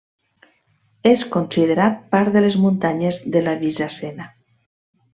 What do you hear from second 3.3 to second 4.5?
de la Bizacena.